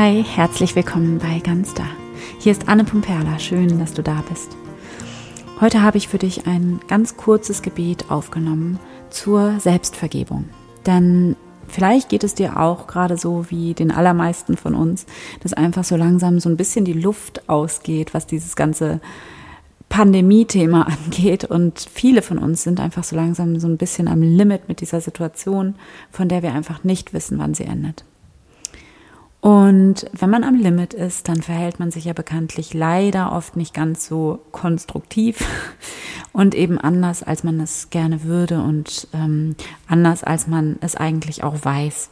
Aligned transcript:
Hi, 0.00 0.22
herzlich 0.22 0.76
willkommen 0.76 1.18
bei 1.18 1.40
Ganz 1.40 1.74
Da. 1.74 1.82
Hier 2.38 2.52
ist 2.52 2.68
Anne 2.68 2.84
Pumperla, 2.84 3.40
schön, 3.40 3.80
dass 3.80 3.94
du 3.94 4.02
da 4.04 4.22
bist. 4.28 4.56
Heute 5.60 5.82
habe 5.82 5.98
ich 5.98 6.06
für 6.06 6.18
dich 6.18 6.46
ein 6.46 6.78
ganz 6.86 7.16
kurzes 7.16 7.62
Gebet 7.62 8.08
aufgenommen 8.08 8.78
zur 9.10 9.58
Selbstvergebung. 9.58 10.44
Denn 10.86 11.34
vielleicht 11.66 12.10
geht 12.10 12.22
es 12.22 12.36
dir 12.36 12.60
auch 12.60 12.86
gerade 12.86 13.16
so 13.16 13.50
wie 13.50 13.74
den 13.74 13.90
allermeisten 13.90 14.56
von 14.56 14.76
uns, 14.76 15.04
dass 15.40 15.52
einfach 15.52 15.82
so 15.82 15.96
langsam 15.96 16.38
so 16.38 16.48
ein 16.48 16.56
bisschen 16.56 16.84
die 16.84 16.92
Luft 16.92 17.48
ausgeht, 17.48 18.14
was 18.14 18.28
dieses 18.28 18.54
ganze 18.54 19.00
Pandemie-Thema 19.88 20.86
angeht. 21.06 21.42
Und 21.42 21.80
viele 21.92 22.22
von 22.22 22.38
uns 22.38 22.62
sind 22.62 22.78
einfach 22.78 23.02
so 23.02 23.16
langsam 23.16 23.58
so 23.58 23.66
ein 23.66 23.78
bisschen 23.78 24.06
am 24.06 24.22
Limit 24.22 24.68
mit 24.68 24.80
dieser 24.80 25.00
Situation, 25.00 25.74
von 26.12 26.28
der 26.28 26.44
wir 26.44 26.54
einfach 26.54 26.84
nicht 26.84 27.12
wissen, 27.12 27.40
wann 27.40 27.54
sie 27.54 27.64
endet. 27.64 28.04
Und 29.40 30.06
wenn 30.12 30.30
man 30.30 30.42
am 30.42 30.56
Limit 30.56 30.94
ist, 30.94 31.28
dann 31.28 31.42
verhält 31.42 31.78
man 31.78 31.92
sich 31.92 32.06
ja 32.06 32.12
bekanntlich 32.12 32.74
leider 32.74 33.32
oft 33.32 33.54
nicht 33.54 33.72
ganz 33.72 34.06
so 34.06 34.40
konstruktiv 34.50 35.44
und 36.32 36.54
eben 36.56 36.78
anders, 36.78 37.22
als 37.22 37.44
man 37.44 37.60
es 37.60 37.90
gerne 37.90 38.24
würde 38.24 38.60
und 38.60 39.06
ähm, 39.12 39.54
anders, 39.86 40.24
als 40.24 40.48
man 40.48 40.76
es 40.80 40.96
eigentlich 40.96 41.44
auch 41.44 41.64
weiß. 41.64 42.10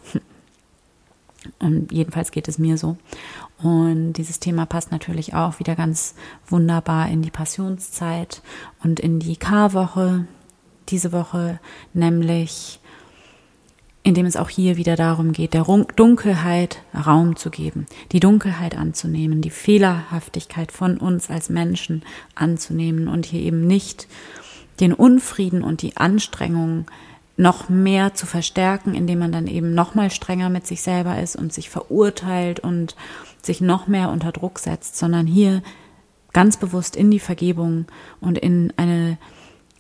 Und 1.59 1.91
jedenfalls 1.93 2.31
geht 2.31 2.47
es 2.47 2.59
mir 2.59 2.79
so. 2.79 2.97
Und 3.61 4.13
dieses 4.13 4.39
Thema 4.39 4.65
passt 4.65 4.93
natürlich 4.93 5.35
auch 5.35 5.59
wieder 5.59 5.75
ganz 5.75 6.15
wunderbar 6.47 7.09
in 7.09 7.23
die 7.23 7.31
Passionszeit 7.31 8.43
und 8.85 9.01
in 9.01 9.19
die 9.19 9.37
Karwoche 9.37 10.27
diese 10.89 11.11
Woche, 11.11 11.59
nämlich 11.93 12.79
indem 14.07 14.25
es 14.25 14.37
auch 14.37 14.49
hier 14.49 14.77
wieder 14.77 14.95
darum 14.95 15.33
geht, 15.33 15.53
der 15.53 15.65
Dunkelheit 15.97 16.81
Raum 16.95 17.35
zu 17.35 17.51
geben, 17.51 17.87
die 18.13 18.21
Dunkelheit 18.21 18.79
anzunehmen, 18.79 19.41
die 19.41 19.51
Fehlerhaftigkeit 19.51 20.71
von 20.71 20.99
uns 20.99 21.29
als 21.29 21.49
Menschen 21.49 22.05
anzunehmen 22.37 23.09
und 23.09 23.27
hier 23.27 23.41
eben 23.41 23.67
nicht 23.67 24.07
den 24.79 24.93
Unfrieden 24.93 25.65
und 25.65 25.83
die 25.83 25.97
Anstrengung 25.97 26.87
noch 27.37 27.69
mehr 27.69 28.15
zu 28.15 28.27
verstärken, 28.27 28.95
indem 28.95 29.19
man 29.19 29.33
dann 29.33 29.49
eben 29.49 29.75
noch 29.75 29.97
mal 29.97 30.13
strenger 30.13 30.51
mit 30.51 30.69
sich 30.69 30.83
selber 30.83 31.21
ist 31.21 31.35
und 31.35 31.53
sich 31.53 31.69
verurteilt 31.69 32.61
und 32.61 32.95
sich 33.43 33.61
noch 33.61 33.89
mehr 33.89 34.11
unter 34.11 34.31
Druck 34.31 34.61
setzt, 34.61 34.97
sondern 34.97 35.27
hier 35.27 35.65
ganz 36.33 36.59
bewusst 36.59 36.95
in 36.95 37.11
die 37.11 37.19
Vergebung 37.19 37.87
und 38.21 38.39
in 38.39 38.73
eine 38.77 39.19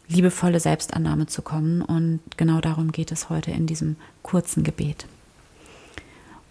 liebevolle 0.08 0.60
Selbstannahme 0.60 1.26
zu 1.26 1.42
kommen. 1.42 1.82
Und 1.82 2.20
genau 2.36 2.60
darum 2.60 2.92
geht 2.92 3.12
es 3.12 3.30
heute 3.30 3.50
in 3.50 3.66
diesem 3.66 3.96
kurzen 4.22 4.64
Gebet. 4.64 5.06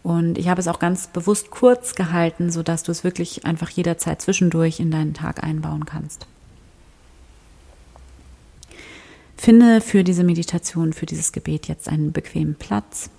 Und 0.04 0.38
ich 0.38 0.50
habe 0.50 0.62
es 0.62 0.68
auch 0.68 0.78
ganz 0.78 1.08
bewusst 1.08 1.50
kurz 1.50 1.96
gehalten, 1.96 2.52
sodass 2.52 2.84
du 2.84 2.92
es 2.92 3.04
wirklich 3.04 3.46
einfach 3.46 3.70
jederzeit 3.70 4.22
zwischendurch 4.22 4.80
in 4.80 4.92
deinen 4.92 5.16
Tag 5.16 5.44
einbauen 5.44 5.86
kannst. 5.86 6.28
Finde 9.36 9.82
für 9.82 10.04
diese 10.04 10.24
Meditation, 10.24 10.94
für 10.94 11.06
dieses 11.06 11.32
Gebet 11.32 11.68
jetzt 11.68 11.90
einen 11.90 12.12
bequemen 12.12 12.56
Platz. 12.56 13.10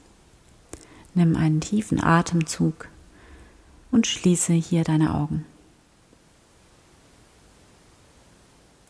Nimm 1.14 1.36
einen 1.36 1.60
tiefen 1.60 2.02
Atemzug 2.02 2.88
und 3.90 4.06
schließe 4.06 4.52
hier 4.52 4.84
deine 4.84 5.14
Augen. 5.14 5.44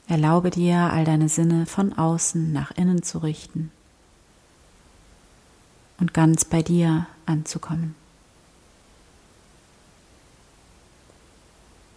Erlaube 0.08 0.50
dir, 0.50 0.92
all 0.92 1.04
deine 1.04 1.28
Sinne 1.28 1.66
von 1.66 1.92
außen 1.92 2.52
nach 2.52 2.70
innen 2.72 3.02
zu 3.02 3.18
richten 3.18 3.72
und 5.98 6.14
ganz 6.14 6.44
bei 6.44 6.62
dir 6.62 7.06
anzukommen. 7.26 7.94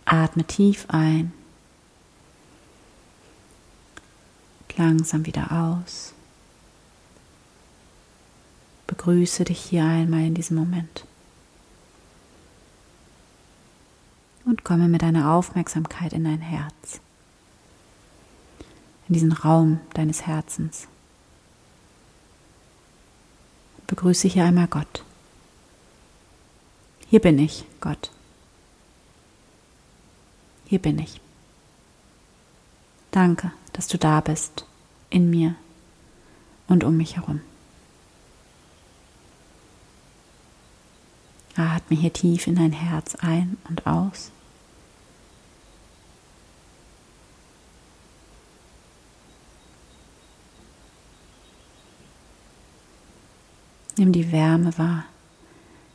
Atme 0.05 0.43
tief 0.43 0.85
ein, 0.87 1.33
langsam 4.75 5.25
wieder 5.25 5.51
aus. 5.51 6.13
Begrüße 8.87 9.43
dich 9.43 9.61
hier 9.61 9.83
einmal 9.83 10.21
in 10.21 10.33
diesem 10.33 10.57
Moment. 10.57 11.05
Und 14.45 14.63
komme 14.63 14.87
mit 14.87 15.03
deiner 15.03 15.31
Aufmerksamkeit 15.31 16.13
in 16.13 16.23
dein 16.23 16.41
Herz 16.41 17.01
in 19.09 19.13
diesen 19.13 19.31
Raum 19.31 19.79
deines 19.93 20.25
Herzens. 20.27 20.87
Begrüße 23.87 24.27
hier 24.27 24.45
einmal 24.45 24.67
Gott. 24.67 25.03
Hier 27.09 27.19
bin 27.19 27.39
ich, 27.39 27.65
Gott. 27.81 28.11
Hier 30.67 30.79
bin 30.79 30.99
ich. 30.99 31.19
Danke, 33.09 33.51
dass 33.73 33.87
du 33.87 33.97
da 33.97 34.21
bist, 34.21 34.65
in 35.09 35.31
mir 35.31 35.55
und 36.67 36.83
um 36.83 36.95
mich 36.95 37.15
herum. 37.15 37.41
Atme 41.55 41.97
hier 41.97 42.13
tief 42.13 42.45
in 42.45 42.55
dein 42.55 42.71
Herz 42.71 43.15
ein 43.15 43.57
und 43.67 43.87
aus. 43.87 44.31
Nimm 53.99 54.13
die 54.13 54.31
Wärme 54.31 54.77
wahr, 54.77 55.03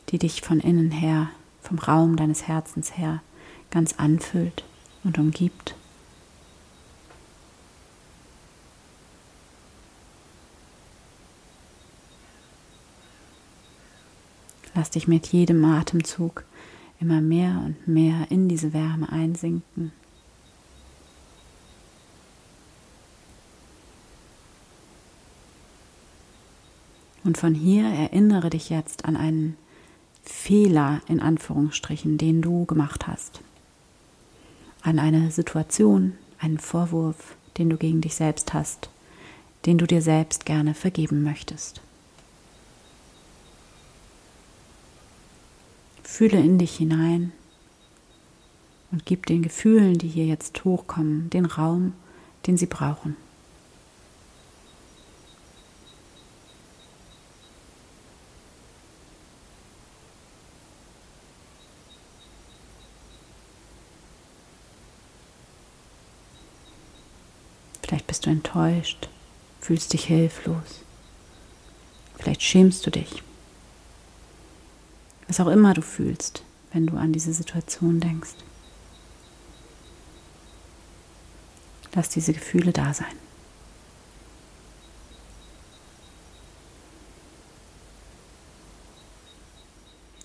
die 0.09 0.19
dich 0.19 0.41
von 0.41 0.59
innen 0.59 0.91
her, 0.91 1.31
vom 1.63 1.79
Raum 1.79 2.17
deines 2.17 2.47
Herzens 2.47 2.99
her 2.99 3.23
ganz 3.71 3.95
anfüllt 3.97 4.63
und 5.03 5.17
umgibt. 5.17 5.73
Lass 14.75 14.91
dich 14.91 15.07
mit 15.07 15.25
jedem 15.33 15.65
Atemzug 15.65 16.43
immer 16.99 17.21
mehr 17.21 17.59
und 17.65 17.87
mehr 17.87 18.27
in 18.29 18.47
diese 18.47 18.71
Wärme 18.71 19.11
einsinken. 19.11 19.91
Und 27.25 27.39
von 27.39 27.55
hier 27.55 27.85
erinnere 27.85 28.51
dich 28.51 28.69
jetzt 28.69 29.03
an 29.03 29.17
einen 29.17 29.57
Fehler 30.23 31.01
in 31.07 31.19
Anführungsstrichen, 31.19 32.19
den 32.19 32.43
du 32.43 32.65
gemacht 32.65 33.07
hast. 33.07 33.41
An 34.83 34.99
eine 34.99 35.31
Situation, 35.31 36.13
einen 36.37 36.59
Vorwurf, 36.59 37.35
den 37.57 37.71
du 37.71 37.77
gegen 37.77 37.99
dich 38.01 38.13
selbst 38.13 38.53
hast, 38.53 38.89
den 39.65 39.79
du 39.79 39.87
dir 39.87 40.03
selbst 40.03 40.45
gerne 40.45 40.75
vergeben 40.75 41.23
möchtest. 41.23 41.81
Fühle 46.03 46.37
in 46.37 46.59
dich 46.59 46.77
hinein 46.77 47.31
und 48.91 49.03
gib 49.07 49.25
den 49.25 49.41
Gefühlen, 49.41 49.97
die 49.97 50.09
hier 50.09 50.27
jetzt 50.27 50.63
hochkommen, 50.63 51.31
den 51.31 51.45
Raum, 51.45 51.93
den 52.45 52.55
sie 52.55 52.67
brauchen. 52.67 53.17
Vielleicht 67.95 68.07
bist 68.07 68.25
du 68.25 68.29
enttäuscht, 68.29 69.07
fühlst 69.61 69.93
dich 69.93 70.03
hilflos. 70.03 70.81
Vielleicht 72.17 72.41
schämst 72.41 72.85
du 72.85 72.91
dich. 72.91 73.23
Was 75.29 75.39
auch 75.39 75.47
immer 75.47 75.73
du 75.73 75.81
fühlst, 75.81 76.43
wenn 76.73 76.87
du 76.87 76.97
an 76.97 77.13
diese 77.13 77.31
Situation 77.31 78.01
denkst. 78.01 78.33
Lass 81.93 82.09
diese 82.09 82.33
Gefühle 82.33 82.73
da 82.73 82.93
sein. 82.93 83.15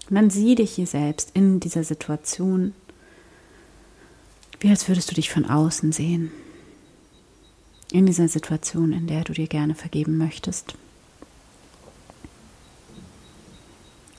Und 0.09 0.17
dann 0.17 0.31
sieh 0.31 0.57
dich 0.57 0.73
hier 0.73 0.89
selbst 0.89 1.31
in 1.35 1.61
dieser 1.61 1.85
Situation, 1.85 2.75
wie 4.59 4.71
als 4.71 4.89
würdest 4.89 5.09
du 5.13 5.15
dich 5.15 5.31
von 5.31 5.45
außen 5.45 5.93
sehen 5.93 6.33
in 7.93 8.07
dieser 8.07 8.29
Situation, 8.29 8.93
in 8.93 9.07
der 9.07 9.25
du 9.25 9.33
dir 9.33 9.47
gerne 9.47 9.75
vergeben 9.75 10.17
möchtest. 10.17 10.75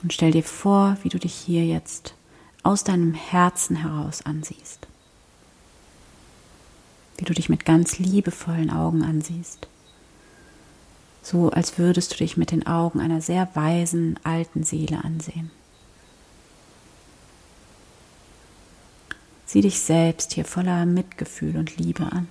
Und 0.03 0.13
stell 0.13 0.31
dir 0.31 0.43
vor, 0.43 0.97
wie 1.03 1.09
du 1.09 1.19
dich 1.19 1.33
hier 1.33 1.65
jetzt 1.65 2.15
aus 2.63 2.83
deinem 2.83 3.13
Herzen 3.13 3.75
heraus 3.75 4.23
ansiehst. 4.23 4.87
Wie 7.17 7.25
du 7.25 7.33
dich 7.33 7.49
mit 7.49 7.65
ganz 7.65 7.99
liebevollen 7.99 8.71
Augen 8.71 9.03
ansiehst. 9.03 9.67
So 11.21 11.51
als 11.51 11.77
würdest 11.77 12.13
du 12.13 12.17
dich 12.17 12.35
mit 12.35 12.51
den 12.51 12.65
Augen 12.65 12.99
einer 12.99 13.21
sehr 13.21 13.47
weisen 13.53 14.19
alten 14.23 14.63
Seele 14.63 15.03
ansehen. 15.03 15.51
Sieh 19.45 19.61
dich 19.61 19.81
selbst 19.81 20.33
hier 20.33 20.45
voller 20.45 20.85
Mitgefühl 20.85 21.57
und 21.57 21.77
Liebe 21.77 22.11
an. 22.11 22.27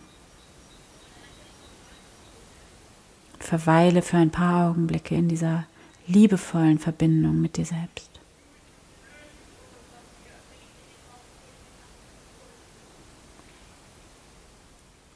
Verweile 3.51 4.01
für 4.01 4.17
ein 4.17 4.31
paar 4.31 4.71
Augenblicke 4.71 5.17
in 5.17 5.29
dieser 5.29 5.67
liebevollen 6.07 6.79
Verbindung 6.79 7.41
mit 7.41 7.57
dir 7.57 7.65
selbst. 7.65 8.09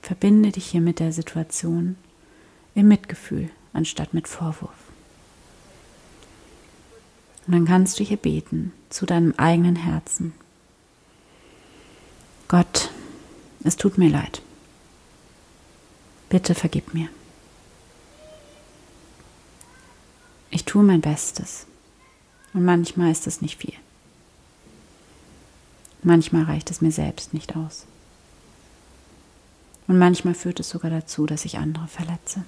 Verbinde 0.02 0.50
dich 0.50 0.66
hier 0.66 0.80
mit 0.80 0.98
der 0.98 1.12
Situation 1.12 1.94
im 2.74 2.88
Mitgefühl 2.88 3.50
anstatt 3.72 4.14
mit 4.14 4.26
Vorwurf. 4.26 4.74
Und 7.46 7.52
dann 7.52 7.66
kannst 7.66 8.00
du 8.00 8.02
hier 8.02 8.16
beten 8.16 8.72
zu 8.90 9.06
deinem 9.06 9.34
eigenen 9.36 9.76
Herzen. 9.76 10.32
Gott, 12.48 12.90
es 13.62 13.76
tut 13.76 13.96
mir 13.96 14.10
leid. 14.10 14.42
Bitte 16.30 16.56
vergib 16.56 16.94
mir. 16.94 17.08
Ich 20.54 20.64
tue 20.64 20.84
mein 20.84 21.00
Bestes. 21.00 21.66
Und 22.52 22.64
manchmal 22.64 23.10
ist 23.10 23.26
es 23.26 23.42
nicht 23.42 23.58
viel. 23.58 23.74
Manchmal 26.04 26.44
reicht 26.44 26.70
es 26.70 26.80
mir 26.80 26.92
selbst 26.92 27.34
nicht 27.34 27.56
aus. 27.56 27.86
Und 29.88 29.98
manchmal 29.98 30.34
führt 30.34 30.60
es 30.60 30.70
sogar 30.70 30.92
dazu, 30.92 31.26
dass 31.26 31.44
ich 31.44 31.58
andere 31.58 31.88
verletze. 31.88 32.44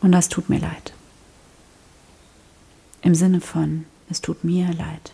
Und 0.00 0.10
das 0.10 0.28
tut 0.28 0.48
mir 0.48 0.58
leid. 0.58 0.94
Im 3.02 3.14
Sinne 3.14 3.40
von, 3.40 3.84
es 4.10 4.20
tut 4.20 4.42
mir 4.42 4.72
leid. 4.72 5.12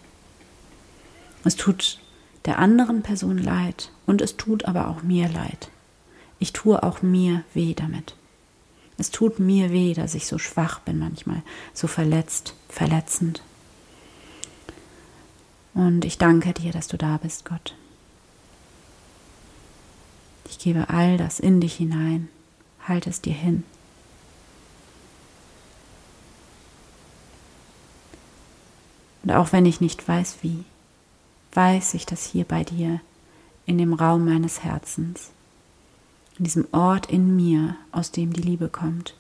Es 1.45 1.57
tut 1.57 2.01
der 2.47 2.59
anderen 2.59 3.03
Person 3.03 3.37
leid 3.37 3.91
und 4.07 4.23
es 4.23 4.39
tut 4.39 4.65
aber 4.65 4.89
auch 4.89 5.03
mir 5.03 5.29
leid. 5.29 5.69
Ich 6.39 6.55
tue 6.55 6.83
auch 6.83 7.03
mir 7.03 7.45
weh 7.53 7.75
damit. 7.75 8.17
Es 9.03 9.11
tut 9.11 9.41
mir 9.41 9.73
weh, 9.73 9.95
dass 9.95 10.15
ich 10.15 10.29
so 10.29 10.39
schwach 10.39 10.79
bin 10.79 11.01
manchmal, 11.01 11.43
so 11.75 11.89
verletzt, 11.89 12.55
verletzend. 12.69 13.43
Und 15.75 16.05
ich 16.05 16.19
danke 16.19 16.53
dir, 16.53 16.71
dass 16.71 16.87
du 16.87 16.97
da 16.97 17.17
bist, 17.17 17.45
Gott. 17.45 17.75
Ich 20.49 20.61
gebe 20.61 20.89
all 20.89 21.17
das 21.17 21.41
in 21.41 21.61
dich 21.61 21.75
hinein, 21.75 22.29
halte 22.87 23.11
es 23.11 23.21
dir 23.21 23.35
hin. 23.35 23.65
Und 29.25 29.33
auch 29.33 29.51
wenn 29.51 29.67
ich 29.67 29.81
nicht 29.81 30.07
weiß 30.07 30.37
wie, 30.43 30.63
weiß 31.55 31.95
ich, 31.95 32.07
dass 32.07 32.25
hier 32.25 32.45
bei 32.45 32.63
dir, 32.63 33.01
in 33.67 33.79
dem 33.79 33.95
Raum 33.95 34.25
meines 34.25 34.63
Herzens, 34.63 35.33
in 36.39 36.45
diesem 36.45 36.67
Ort 36.73 37.07
in 37.11 37.37
mir, 37.37 37.77
aus 37.91 38.11
dem 38.11 38.33
die 38.33 38.43
Liebe 38.43 38.69
kommt, 38.69 39.15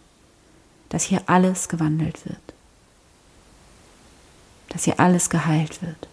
dass 0.88 1.04
hier 1.04 1.22
alles 1.26 1.68
gewandelt 1.68 2.24
wird, 2.24 2.54
dass 4.68 4.84
hier 4.84 5.00
alles 5.00 5.30
geheilt 5.30 5.82
wird, 5.82 6.08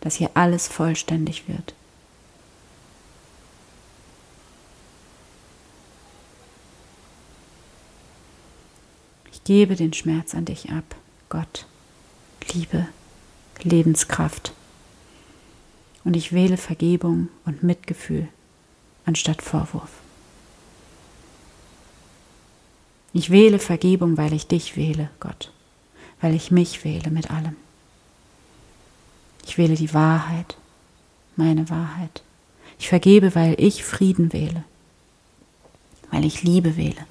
dass 0.00 0.16
hier 0.16 0.30
alles 0.34 0.68
vollständig 0.68 1.48
wird. 1.48 1.74
Ich 9.32 9.44
gebe 9.44 9.74
den 9.74 9.92
Schmerz 9.92 10.34
an 10.34 10.44
dich 10.44 10.70
ab, 10.70 10.94
Gott. 11.28 11.66
Liebe, 12.52 12.86
Lebenskraft. 13.62 14.52
Und 16.04 16.16
ich 16.16 16.32
wähle 16.32 16.56
Vergebung 16.56 17.28
und 17.44 17.62
Mitgefühl 17.62 18.28
anstatt 19.04 19.42
Vorwurf. 19.42 19.99
Ich 23.12 23.30
wähle 23.30 23.58
Vergebung, 23.58 24.16
weil 24.16 24.32
ich 24.32 24.46
dich 24.46 24.76
wähle, 24.76 25.10
Gott, 25.18 25.52
weil 26.20 26.34
ich 26.34 26.50
mich 26.50 26.84
wähle 26.84 27.10
mit 27.10 27.30
allem. 27.30 27.56
Ich 29.46 29.58
wähle 29.58 29.74
die 29.74 29.92
Wahrheit, 29.92 30.56
meine 31.36 31.68
Wahrheit. 31.70 32.22
Ich 32.78 32.88
vergebe, 32.88 33.34
weil 33.34 33.56
ich 33.58 33.84
Frieden 33.84 34.32
wähle, 34.32 34.64
weil 36.10 36.24
ich 36.24 36.42
Liebe 36.42 36.76
wähle. 36.76 37.06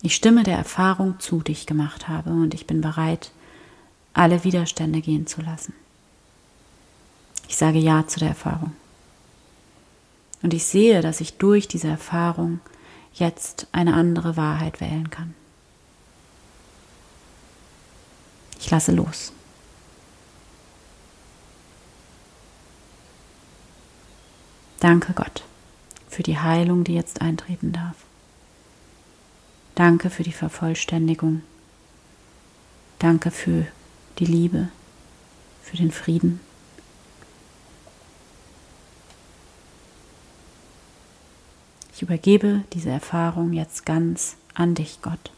Ich 0.00 0.14
stimme 0.14 0.44
der 0.44 0.56
Erfahrung 0.56 1.18
zu, 1.18 1.42
die 1.42 1.52
ich 1.52 1.66
gemacht 1.66 2.08
habe, 2.08 2.30
und 2.30 2.54
ich 2.54 2.66
bin 2.66 2.80
bereit, 2.80 3.32
alle 4.14 4.44
Widerstände 4.44 5.00
gehen 5.00 5.26
zu 5.26 5.42
lassen. 5.42 5.74
Ich 7.48 7.56
sage 7.56 7.78
Ja 7.78 8.06
zu 8.06 8.20
der 8.20 8.28
Erfahrung. 8.28 8.72
Und 10.42 10.54
ich 10.54 10.64
sehe, 10.64 11.02
dass 11.02 11.20
ich 11.20 11.38
durch 11.38 11.68
diese 11.68 11.88
Erfahrung 11.88 12.60
jetzt 13.12 13.66
eine 13.72 13.94
andere 13.94 14.36
Wahrheit 14.36 14.80
wählen 14.80 15.10
kann. 15.10 15.34
Ich 18.60 18.70
lasse 18.70 18.92
los. 18.92 19.32
Danke 24.80 25.12
Gott 25.12 25.42
für 26.08 26.22
die 26.22 26.38
Heilung, 26.38 26.84
die 26.84 26.94
jetzt 26.94 27.20
eintreten 27.20 27.72
darf. 27.72 27.96
Danke 29.74 30.10
für 30.10 30.22
die 30.22 30.32
Vervollständigung. 30.32 31.42
Danke 32.98 33.30
für 33.30 33.66
die 34.18 34.24
Liebe, 34.24 34.68
für 35.62 35.76
den 35.76 35.92
Frieden. 35.92 36.40
Ich 41.98 42.02
übergebe 42.02 42.62
diese 42.74 42.90
Erfahrung 42.90 43.52
jetzt 43.52 43.84
ganz 43.84 44.36
an 44.54 44.76
dich, 44.76 45.00
Gott. 45.02 45.32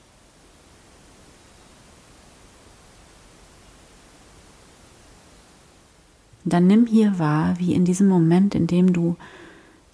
Dann 6.45 6.67
nimm 6.67 6.85
hier 6.85 7.19
wahr, 7.19 7.55
wie 7.59 7.73
in 7.73 7.87
diesem 7.87 8.09
Moment, 8.09 8.55
in 8.55 8.67
dem 8.67 8.93
du 8.93 9.17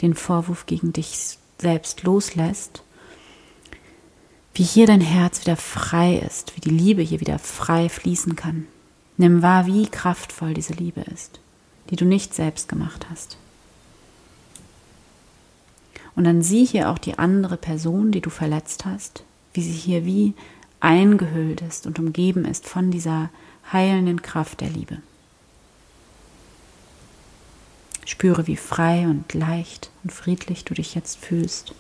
den 0.03 0.15
Vorwurf 0.15 0.67
gegen 0.67 0.93
dich 0.93 1.39
selbst 1.61 2.03
loslässt, 2.03 2.83
wie 4.55 4.65
hier 4.65 4.89
dein 4.89 5.01
Herz 5.01 5.43
wieder 5.43 5.57
frei 5.57 6.17
ist, 6.17 6.57
wie 6.57 6.61
die 6.61 6.71
Liebe 6.71 7.03
hier 7.03 7.21
wieder 7.21 7.39
frei 7.39 7.89
fließen 7.89 8.35
kann. 8.35 8.67
Nimm 9.19 9.41
wahr, 9.41 9.67
wie 9.67 9.87
kraftvoll 9.87 10.53
diese 10.53 10.73
Liebe 10.73 11.03
ist, 11.03 11.39
die 11.91 11.97
du 11.97 12.07
nicht 12.07 12.35
selbst 12.35 12.69
gemacht 12.69 13.07
hast. 13.09 13.39
Und 16.17 16.25
dann 16.25 16.43
sieh 16.43 16.65
hier 16.65 16.91
auch 16.91 16.99
die 16.99 17.19
andere 17.19 17.57
Person, 17.57 18.11
die 18.11 18.23
du 18.23 18.31
verletzt 18.31 18.85
hast, 18.87 19.23
wie 19.53 19.63
sie 19.63 19.73
hier 19.73 20.05
wie 20.05 20.35
eingehüllt 20.81 21.61
ist 21.61 21.87
und 21.87 21.99
umgeben 21.99 22.45
ist 22.45 22.67
von 22.67 22.91
dieser 22.91 23.31
heilenden 23.73 24.23
Kraft 24.23 24.61
der 24.61 24.71
Liebe. 24.71 24.99
Spüre, 28.07 28.47
wie 28.47 28.57
frei 28.57 29.07
und 29.07 29.35
leicht 29.35 29.91
und 30.05 30.13
friedlich 30.13 30.65
du 30.65 30.75
dich 30.75 30.95
jetzt 30.95 31.19
fühlst. 31.19 31.75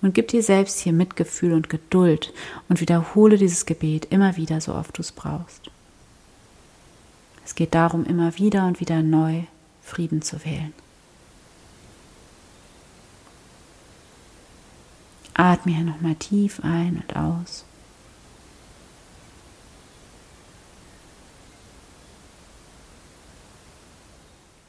Und 0.00 0.14
gib 0.14 0.28
dir 0.28 0.42
selbst 0.42 0.80
hier 0.80 0.92
Mitgefühl 0.92 1.52
und 1.52 1.68
Geduld 1.68 2.32
und 2.68 2.80
wiederhole 2.80 3.36
dieses 3.36 3.66
Gebet 3.66 4.06
immer 4.10 4.36
wieder, 4.36 4.60
so 4.60 4.74
oft 4.74 4.98
du 4.98 5.02
es 5.02 5.12
brauchst. 5.12 5.70
Es 7.52 7.56
geht 7.56 7.74
darum, 7.74 8.06
immer 8.06 8.38
wieder 8.38 8.66
und 8.66 8.80
wieder 8.80 9.02
neu 9.02 9.42
Frieden 9.82 10.22
zu 10.22 10.42
wählen. 10.42 10.72
Atme 15.34 15.74
hier 15.74 15.84
nochmal 15.84 16.14
tief 16.14 16.60
ein 16.64 17.02
und 17.06 17.14
aus. 17.14 17.66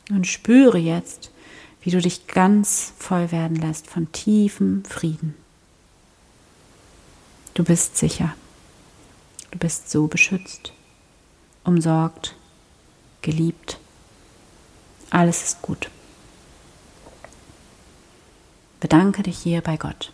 Und 0.09 0.27
spüre 0.27 0.77
jetzt, 0.77 1.31
wie 1.83 1.91
du 1.91 2.01
dich 2.01 2.27
ganz 2.27 2.91
voll 2.99 3.31
werden 3.31 3.55
lässt 3.55 3.87
von 3.87 4.11
tiefem 4.11 4.83
Frieden. 4.83 5.35
Du 7.53 7.63
bist 7.63 7.95
sicher. 7.95 8.35
Du 9.51 9.57
bist 9.57 9.89
so 9.89 10.07
beschützt, 10.07 10.73
umsorgt, 11.63 12.35
geliebt. 13.23 13.79
Alles 15.09 15.43
ist 15.43 15.61
gut. 15.63 15.89
Bedanke 18.79 19.23
dich 19.23 19.39
hier 19.39 19.61
bei 19.61 19.77
Gott. 19.77 20.11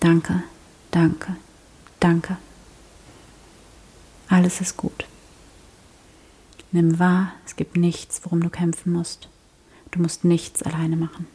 Danke, 0.00 0.42
danke, 0.90 1.36
danke. 2.00 2.36
Alles 4.28 4.60
ist 4.60 4.76
gut. 4.76 5.06
Nimm 6.72 6.98
wahr, 6.98 7.32
es 7.46 7.56
gibt 7.56 7.76
nichts, 7.76 8.20
worum 8.24 8.42
du 8.42 8.50
kämpfen 8.50 8.92
musst. 8.92 9.28
Du 9.90 10.00
musst 10.00 10.24
nichts 10.24 10.62
alleine 10.62 10.96
machen. 10.96 11.26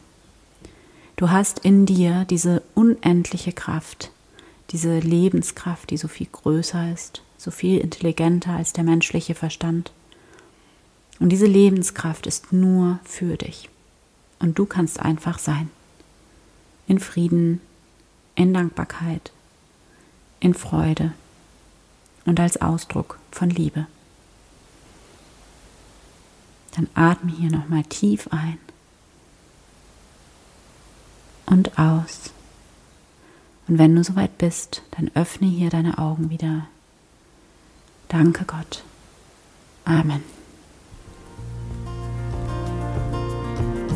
Du 1.16 1.30
hast 1.30 1.60
in 1.60 1.86
dir 1.86 2.26
diese 2.26 2.62
unendliche 2.76 3.52
Kraft, 3.52 4.12
diese 4.70 5.00
Lebenskraft, 5.00 5.90
die 5.90 5.98
so 5.98 6.08
viel 6.08 6.28
größer 6.32 6.94
ist, 6.94 7.22
so 7.40 7.52
viel 7.52 7.80
intelligenter 7.80 8.52
als 8.52 8.74
der 8.74 8.84
menschliche 8.84 9.34
Verstand. 9.34 9.92
Und 11.20 11.30
diese 11.30 11.48
Lebenskraft 11.48 12.28
ist 12.28 12.54
nur 12.54 13.00
für 13.06 13.38
dich. 13.38 13.70
Und 14.40 14.60
du 14.60 14.66
kannst 14.66 15.00
einfach 15.00 15.40
sein. 15.40 15.70
In 16.88 17.00
Frieden, 17.00 17.62
in 18.36 18.54
Dankbarkeit, 18.54 19.32
in 20.40 20.54
Freude 20.54 21.14
und 22.26 22.40
als 22.40 22.62
Ausdruck 22.62 23.20
von 23.32 23.50
Liebe. 23.50 23.88
Dann 26.76 26.88
atme 26.94 27.32
hier 27.32 27.52
nochmal 27.52 27.84
tief 27.84 28.28
ein 28.32 28.58
und 31.46 31.80
aus. 31.80 32.32
Und 33.68 33.78
wenn 33.78 33.96
du 33.96 34.04
soweit 34.04 34.38
bist, 34.38 34.84
dann 34.92 35.12
öffne 35.14 35.48
hier 35.48 35.70
deine 35.70 35.98
Augen 35.98 36.30
wieder. 36.30 36.68
Danke 38.10 38.44
Gott. 38.46 38.84
Amen. 39.86 40.24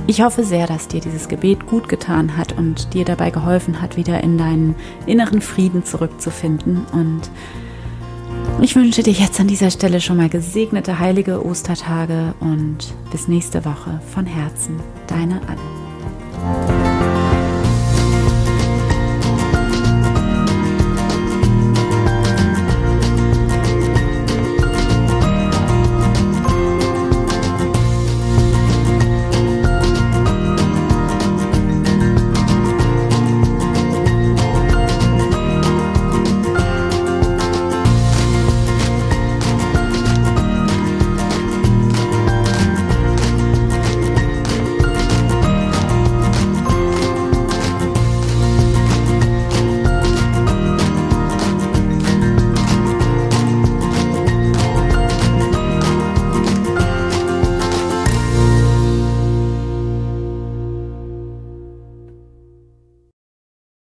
Ich 0.05 0.21
hoffe 0.21 0.43
sehr, 0.43 0.67
dass 0.67 0.87
dir 0.87 1.01
dieses 1.01 1.27
Gebet 1.27 1.65
gut 1.65 1.87
getan 1.87 2.37
hat 2.37 2.53
und 2.53 2.93
dir 2.93 3.05
dabei 3.05 3.29
geholfen 3.29 3.81
hat, 3.81 3.95
wieder 3.95 4.21
in 4.21 4.37
deinen 4.37 4.75
inneren 5.05 5.41
Frieden 5.41 5.85
zurückzufinden. 5.85 6.85
Und 6.91 7.31
ich 8.61 8.75
wünsche 8.75 9.01
dir 9.01 9.13
jetzt 9.13 9.39
an 9.39 9.47
dieser 9.47 9.71
Stelle 9.71 10.01
schon 10.01 10.17
mal 10.17 10.29
gesegnete 10.29 10.99
heilige 10.99 11.43
Ostertage 11.43 12.33
und 12.39 12.93
bis 13.11 13.27
nächste 13.27 13.65
Woche 13.65 14.01
von 14.13 14.25
Herzen, 14.25 14.79
deine 15.07 15.41
Anne. 15.47 15.82